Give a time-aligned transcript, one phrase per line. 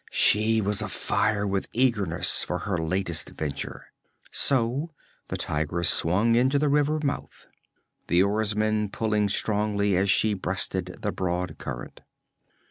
[0.09, 3.91] She was afire with eagerness for her latest venture;
[4.31, 4.95] so
[5.27, 7.45] the Tigress swung into the river mouth,
[8.07, 12.01] the oarsmen pulling strongly as she breasted the broad current.